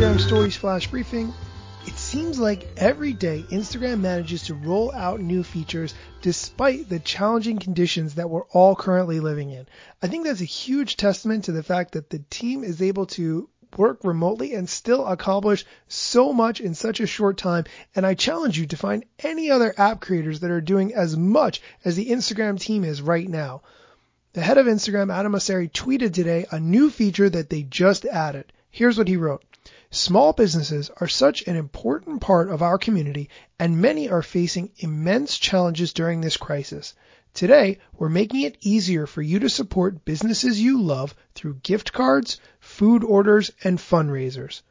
Instagram 0.00 0.18
Stories 0.18 0.56
Flash 0.56 0.86
Briefing. 0.86 1.34
It 1.86 1.92
seems 1.98 2.40
like 2.40 2.66
every 2.78 3.12
day 3.12 3.44
Instagram 3.50 4.00
manages 4.00 4.44
to 4.44 4.54
roll 4.54 4.90
out 4.92 5.20
new 5.20 5.42
features 5.42 5.92
despite 6.22 6.88
the 6.88 7.00
challenging 7.00 7.58
conditions 7.58 8.14
that 8.14 8.30
we're 8.30 8.46
all 8.46 8.74
currently 8.74 9.20
living 9.20 9.50
in. 9.50 9.66
I 10.02 10.06
think 10.06 10.24
that's 10.24 10.40
a 10.40 10.46
huge 10.46 10.96
testament 10.96 11.44
to 11.44 11.52
the 11.52 11.62
fact 11.62 11.92
that 11.92 12.08
the 12.08 12.20
team 12.30 12.64
is 12.64 12.80
able 12.80 13.04
to 13.08 13.50
work 13.76 14.02
remotely 14.02 14.54
and 14.54 14.70
still 14.70 15.06
accomplish 15.06 15.66
so 15.86 16.32
much 16.32 16.62
in 16.62 16.74
such 16.74 17.00
a 17.00 17.06
short 17.06 17.36
time. 17.36 17.64
And 17.94 18.06
I 18.06 18.14
challenge 18.14 18.58
you 18.58 18.68
to 18.68 18.78
find 18.78 19.04
any 19.18 19.50
other 19.50 19.74
app 19.76 20.00
creators 20.00 20.40
that 20.40 20.50
are 20.50 20.62
doing 20.62 20.94
as 20.94 21.14
much 21.14 21.60
as 21.84 21.96
the 21.96 22.08
Instagram 22.08 22.58
team 22.58 22.84
is 22.84 23.02
right 23.02 23.28
now. 23.28 23.60
The 24.32 24.40
head 24.40 24.56
of 24.56 24.64
Instagram, 24.64 25.14
Adam 25.14 25.32
Mosseri, 25.32 25.70
tweeted 25.70 26.14
today 26.14 26.46
a 26.50 26.58
new 26.58 26.88
feature 26.88 27.28
that 27.28 27.50
they 27.50 27.64
just 27.64 28.06
added. 28.06 28.50
Here's 28.70 28.96
what 28.96 29.08
he 29.08 29.18
wrote. 29.18 29.44
Small 29.92 30.32
businesses 30.32 30.88
are 31.00 31.08
such 31.08 31.42
an 31.48 31.56
important 31.56 32.20
part 32.20 32.48
of 32.48 32.62
our 32.62 32.78
community 32.78 33.28
and 33.58 33.82
many 33.82 34.08
are 34.08 34.22
facing 34.22 34.70
immense 34.78 35.36
challenges 35.36 35.92
during 35.92 36.20
this 36.20 36.36
crisis. 36.36 36.94
Today, 37.34 37.78
we're 37.98 38.08
making 38.08 38.42
it 38.42 38.56
easier 38.60 39.04
for 39.08 39.20
you 39.20 39.40
to 39.40 39.48
support 39.48 40.04
businesses 40.04 40.60
you 40.60 40.80
love 40.80 41.16
through 41.34 41.60
gift 41.64 41.92
cards, 41.92 42.40
food 42.60 43.02
orders, 43.02 43.50
and 43.64 43.78
fundraisers. 43.78 44.62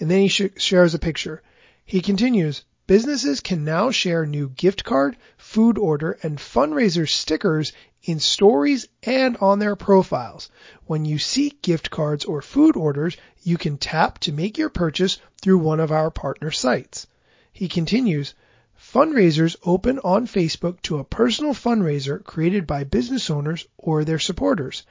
And 0.00 0.10
then 0.10 0.20
he 0.20 0.28
sh- 0.28 0.50
shares 0.58 0.92
a 0.92 0.98
picture. 0.98 1.42
He 1.86 2.02
continues, 2.02 2.62
businesses 2.86 3.40
can 3.40 3.64
now 3.64 3.90
share 3.90 4.26
new 4.26 4.50
gift 4.50 4.84
card, 4.84 5.16
food 5.38 5.78
order, 5.78 6.18
and 6.22 6.36
fundraiser 6.36 7.08
stickers 7.08 7.72
in 8.08 8.18
stories 8.18 8.88
and 9.02 9.36
on 9.36 9.58
their 9.58 9.76
profiles. 9.76 10.50
When 10.86 11.04
you 11.04 11.18
seek 11.18 11.60
gift 11.60 11.90
cards 11.90 12.24
or 12.24 12.40
food 12.40 12.74
orders, 12.74 13.18
you 13.42 13.58
can 13.58 13.76
tap 13.76 14.18
to 14.20 14.32
make 14.32 14.56
your 14.56 14.70
purchase 14.70 15.18
through 15.42 15.58
one 15.58 15.78
of 15.78 15.92
our 15.92 16.10
partner 16.10 16.50
sites. 16.50 17.06
He 17.52 17.68
continues, 17.68 18.34
Fundraisers 18.80 19.56
open 19.62 19.98
on 19.98 20.26
Facebook 20.26 20.80
to 20.82 20.98
a 20.98 21.04
personal 21.04 21.52
fundraiser 21.52 22.24
created 22.24 22.66
by 22.66 22.84
business 22.84 23.28
owners 23.28 23.66
or 23.76 24.04
their 24.04 24.18
supporters. 24.18 24.84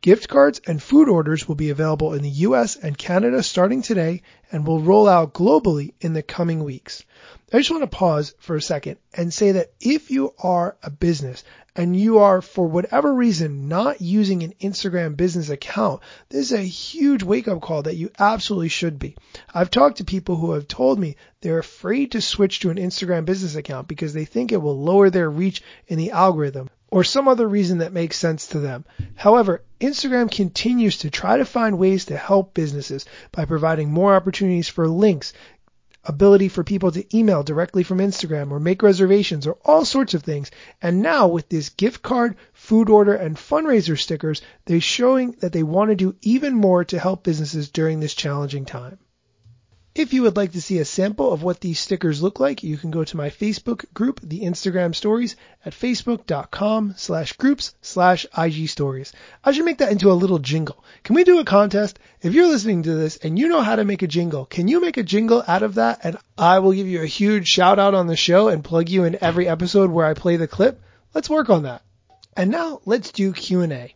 Gift 0.00 0.28
cards 0.28 0.60
and 0.66 0.82
food 0.82 1.08
orders 1.08 1.46
will 1.46 1.54
be 1.54 1.70
available 1.70 2.12
in 2.12 2.22
the 2.22 2.28
US 2.28 2.76
and 2.76 2.98
Canada 2.98 3.42
starting 3.42 3.82
today 3.82 4.22
and 4.50 4.66
will 4.66 4.80
roll 4.80 5.08
out 5.08 5.32
globally 5.32 5.94
in 6.00 6.12
the 6.12 6.22
coming 6.22 6.64
weeks. 6.64 7.04
I 7.52 7.58
just 7.58 7.70
want 7.70 7.84
to 7.84 7.96
pause 7.96 8.34
for 8.38 8.56
a 8.56 8.60
second 8.60 8.98
and 9.14 9.32
say 9.32 9.52
that 9.52 9.72
if 9.80 10.10
you 10.10 10.34
are 10.38 10.76
a 10.82 10.90
business 10.90 11.44
and 11.76 11.96
you 11.96 12.18
are, 12.18 12.40
for 12.40 12.66
whatever 12.66 13.12
reason, 13.12 13.68
not 13.68 14.00
using 14.00 14.42
an 14.42 14.54
Instagram 14.60 15.16
business 15.16 15.48
account, 15.48 16.02
this 16.28 16.52
is 16.52 16.52
a 16.52 16.62
huge 16.62 17.22
wake 17.24 17.48
up 17.48 17.60
call 17.60 17.82
that 17.82 17.96
you 17.96 18.10
absolutely 18.18 18.68
should 18.68 18.98
be. 18.98 19.16
I've 19.52 19.70
talked 19.70 19.98
to 19.98 20.04
people 20.04 20.36
who 20.36 20.52
have 20.52 20.68
told 20.68 21.00
me 21.00 21.16
they're 21.40 21.58
afraid 21.58 22.12
to 22.12 22.20
switch 22.20 22.60
to 22.60 22.70
an 22.70 22.76
Instagram 22.76 23.24
business 23.24 23.56
account 23.56 23.88
because 23.88 24.12
they 24.12 24.24
think 24.24 24.52
it 24.52 24.62
will 24.62 24.80
lower 24.80 25.10
their 25.10 25.28
reach 25.28 25.62
in 25.88 25.98
the 25.98 26.12
algorithm 26.12 26.70
or 26.92 27.02
some 27.02 27.26
other 27.26 27.48
reason 27.48 27.78
that 27.78 27.92
makes 27.92 28.16
sense 28.16 28.46
to 28.46 28.60
them. 28.60 28.84
However, 29.16 29.62
Instagram 29.80 30.30
continues 30.30 30.98
to 30.98 31.10
try 31.10 31.38
to 31.38 31.44
find 31.44 31.76
ways 31.76 32.04
to 32.04 32.16
help 32.16 32.54
businesses 32.54 33.04
by 33.32 33.46
providing 33.46 33.90
more 33.90 34.14
opportunities 34.14 34.68
for 34.68 34.86
links, 34.86 35.32
ability 36.04 36.48
for 36.48 36.64
people 36.64 36.90
to 36.92 37.16
email 37.16 37.42
directly 37.42 37.82
from 37.82 37.98
Instagram 37.98 38.50
or 38.50 38.60
make 38.60 38.82
reservations 38.82 39.46
or 39.46 39.58
all 39.64 39.84
sorts 39.84 40.14
of 40.14 40.22
things. 40.22 40.50
And 40.82 41.02
now 41.02 41.28
with 41.28 41.48
this 41.48 41.70
gift 41.70 42.02
card, 42.02 42.36
food 42.52 42.88
order, 42.88 43.14
and 43.14 43.36
fundraiser 43.36 43.98
stickers, 43.98 44.42
they're 44.64 44.80
showing 44.80 45.32
that 45.40 45.52
they 45.52 45.62
want 45.62 45.90
to 45.90 45.96
do 45.96 46.14
even 46.22 46.54
more 46.54 46.84
to 46.84 46.98
help 46.98 47.22
businesses 47.24 47.70
during 47.70 48.00
this 48.00 48.14
challenging 48.14 48.64
time. 48.64 48.98
If 49.94 50.12
you 50.12 50.22
would 50.22 50.36
like 50.36 50.50
to 50.52 50.60
see 50.60 50.80
a 50.80 50.84
sample 50.84 51.32
of 51.32 51.44
what 51.44 51.60
these 51.60 51.78
stickers 51.78 52.20
look 52.20 52.40
like, 52.40 52.64
you 52.64 52.76
can 52.76 52.90
go 52.90 53.04
to 53.04 53.16
my 53.16 53.30
Facebook 53.30 53.84
group, 53.94 54.18
the 54.24 54.40
Instagram 54.40 54.92
Stories, 54.92 55.36
at 55.64 55.72
facebook.com 55.72 56.94
slash 56.96 57.34
groups 57.34 57.76
slash 57.80 58.26
IG 58.36 58.68
Stories. 58.68 59.12
I 59.44 59.52
should 59.52 59.64
make 59.64 59.78
that 59.78 59.92
into 59.92 60.10
a 60.10 60.18
little 60.18 60.40
jingle. 60.40 60.82
Can 61.04 61.14
we 61.14 61.22
do 61.22 61.38
a 61.38 61.44
contest? 61.44 62.00
If 62.20 62.34
you're 62.34 62.48
listening 62.48 62.82
to 62.82 62.94
this 62.96 63.18
and 63.18 63.38
you 63.38 63.46
know 63.46 63.60
how 63.60 63.76
to 63.76 63.84
make 63.84 64.02
a 64.02 64.08
jingle, 64.08 64.46
can 64.46 64.66
you 64.66 64.80
make 64.80 64.96
a 64.96 65.04
jingle 65.04 65.44
out 65.46 65.62
of 65.62 65.76
that? 65.76 66.00
And 66.02 66.16
I 66.36 66.58
will 66.58 66.72
give 66.72 66.88
you 66.88 67.02
a 67.02 67.06
huge 67.06 67.46
shout 67.46 67.78
out 67.78 67.94
on 67.94 68.08
the 68.08 68.16
show 68.16 68.48
and 68.48 68.64
plug 68.64 68.88
you 68.88 69.04
in 69.04 69.22
every 69.22 69.46
episode 69.46 69.92
where 69.92 70.06
I 70.06 70.14
play 70.14 70.34
the 70.34 70.48
clip. 70.48 70.82
Let's 71.14 71.30
work 71.30 71.50
on 71.50 71.62
that. 71.62 71.82
And 72.36 72.50
now 72.50 72.80
let's 72.84 73.12
do 73.12 73.32
Q&A. 73.32 73.94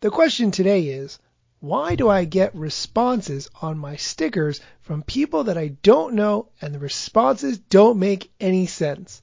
The 0.00 0.10
question 0.10 0.50
today 0.50 0.84
is, 0.84 1.18
why 1.64 1.94
do 1.94 2.10
I 2.10 2.26
get 2.26 2.54
responses 2.54 3.48
on 3.62 3.78
my 3.78 3.96
stickers 3.96 4.60
from 4.82 5.02
people 5.02 5.44
that 5.44 5.56
I 5.56 5.68
don't 5.82 6.12
know 6.12 6.50
and 6.60 6.74
the 6.74 6.78
responses 6.78 7.56
don't 7.56 7.98
make 7.98 8.30
any 8.38 8.66
sense? 8.66 9.22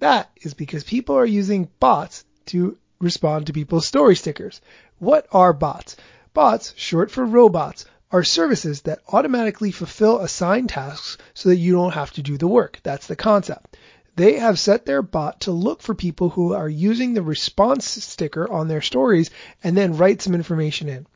That 0.00 0.28
is 0.42 0.54
because 0.54 0.82
people 0.82 1.14
are 1.14 1.24
using 1.24 1.68
bots 1.78 2.24
to 2.46 2.76
respond 2.98 3.46
to 3.46 3.52
people's 3.52 3.86
story 3.86 4.16
stickers. 4.16 4.60
What 4.98 5.28
are 5.30 5.52
bots? 5.52 5.94
Bots, 6.34 6.74
short 6.76 7.12
for 7.12 7.24
robots, 7.24 7.84
are 8.10 8.24
services 8.24 8.82
that 8.82 8.98
automatically 9.12 9.70
fulfill 9.70 10.18
assigned 10.18 10.70
tasks 10.70 11.16
so 11.32 11.48
that 11.48 11.58
you 11.58 11.74
don't 11.74 11.94
have 11.94 12.10
to 12.14 12.22
do 12.22 12.36
the 12.36 12.48
work. 12.48 12.80
That's 12.82 13.06
the 13.06 13.14
concept. 13.14 13.76
They 14.16 14.40
have 14.40 14.58
set 14.58 14.84
their 14.84 15.02
bot 15.02 15.42
to 15.42 15.52
look 15.52 15.80
for 15.80 15.94
people 15.94 16.30
who 16.30 16.54
are 16.54 16.68
using 16.68 17.14
the 17.14 17.22
response 17.22 17.88
sticker 17.88 18.50
on 18.50 18.66
their 18.66 18.82
stories 18.82 19.30
and 19.62 19.76
then 19.76 19.96
write 19.96 20.22
some 20.22 20.34
information 20.34 20.88
in. 20.88 21.06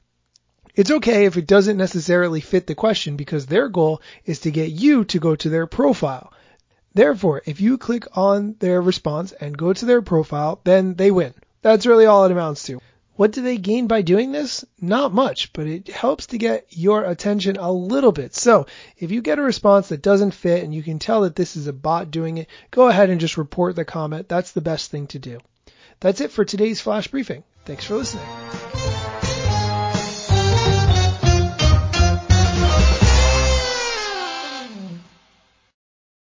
It's 0.75 0.91
okay 0.91 1.27
if 1.27 1.37
it 1.37 1.47
doesn't 1.47 1.77
necessarily 1.77 2.41
fit 2.41 2.67
the 2.67 2.75
question 2.75 3.17
because 3.17 3.45
their 3.45 3.69
goal 3.69 4.01
is 4.25 4.41
to 4.41 4.51
get 4.51 4.71
you 4.71 5.05
to 5.05 5.19
go 5.19 5.37
to 5.37 5.51
their 5.51 5.67
profile. 5.67 6.33
Therefore, 6.95 7.43
if 7.45 7.61
you 7.61 7.77
click 7.77 8.07
on 8.17 8.57
their 8.59 8.81
response 8.81 9.33
and 9.33 9.57
go 9.57 9.75
to 9.75 9.85
their 9.85 10.01
profile, 10.01 10.61
then 10.65 10.95
they 10.95 11.11
win. 11.11 11.35
That's 11.61 11.87
really 11.87 12.07
all 12.07 12.25
it 12.25 12.33
amounts 12.33 12.63
to. 12.65 12.81
What 13.17 13.33
do 13.33 13.43
they 13.43 13.59
gain 13.59 13.87
by 13.87 14.01
doing 14.01 14.33
this? 14.33 14.65
Not 14.81 15.13
much, 15.13 15.53
but 15.53 15.67
it 15.67 15.89
helps 15.89 16.29
to 16.29 16.39
get 16.39 16.67
your 16.71 17.05
attention 17.05 17.57
a 17.57 17.71
little 17.71 18.13
bit. 18.13 18.35
So 18.35 18.67
if 18.97 19.11
you 19.11 19.21
get 19.21 19.39
a 19.39 19.43
response 19.43 19.91
that 19.91 20.01
doesn't 20.01 20.33
fit 20.33 20.65
and 20.65 20.75
you 20.75 20.83
can 20.83 20.99
tell 20.99 21.21
that 21.23 21.37
this 21.37 21.55
is 21.55 21.67
a 21.67 21.73
bot 21.75 22.11
doing 22.11 22.39
it, 22.39 22.49
go 22.71 22.89
ahead 22.89 23.11
and 23.11 23.21
just 23.21 23.37
report 23.37 23.77
the 23.77 23.85
comment. 23.85 24.29
That's 24.29 24.53
the 24.53 24.63
best 24.63 24.91
thing 24.91 25.07
to 25.09 25.19
do. 25.19 25.39
That's 26.01 26.23
it 26.23 26.33
for 26.33 26.47
today's 26.47 26.81
flash 26.81 27.09
briefing. 27.09 27.45
Thanks 27.67 27.85
for 27.85 27.97
listening. 27.97 28.27